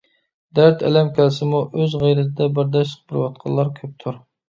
دەرت 0.59 0.85
ئەلەم 0.89 1.11
كەلسىمۇ 1.19 1.61
ئۆز 1.83 1.95
غەيرىتدە 2.07 2.51
بەرداشلىق 2.59 3.07
بىرۋاتقانلار 3.15 3.75
كۆپتۇر 3.81 4.23